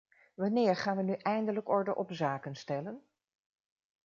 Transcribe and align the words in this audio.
Wanneer 0.35 0.75
gaan 0.75 0.97
we 0.97 1.03
nu 1.03 1.13
eindelijk 1.13 1.69
orde 1.69 1.95
op 1.95 2.13
zaken 2.13 2.55
stellen? 2.55 3.03